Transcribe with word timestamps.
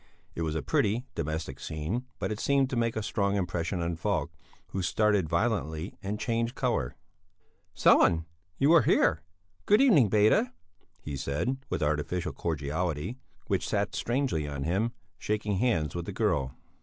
It 0.33 0.41
was 0.41 0.55
a 0.55 0.63
pretty, 0.63 1.05
domestic 1.13 1.59
scene, 1.59 2.07
but 2.17 2.31
it 2.31 2.39
seemed 2.39 2.71
to 2.71 2.75
make 2.75 2.95
a 2.95 3.03
strong 3.03 3.35
impression 3.35 3.83
on 3.83 3.95
Falk, 3.97 4.31
who 4.69 4.81
started 4.81 5.29
violently 5.29 5.95
and 6.01 6.19
changed 6.19 6.55
colour. 6.55 6.95
"Sellén! 7.75 8.25
You 8.57 8.75
here? 8.79 9.21
Good 9.67 9.79
evening, 9.79 10.09
Beda!" 10.09 10.53
he 11.01 11.15
said, 11.15 11.57
with 11.69 11.83
artificial 11.83 12.33
cordiality 12.33 13.19
which 13.45 13.69
sat 13.69 13.93
strangely 13.93 14.47
on 14.47 14.63
him, 14.63 14.91
shaking 15.19 15.57
hands 15.57 15.93
with 15.93 16.05
the 16.07 16.13
girl. 16.13 16.55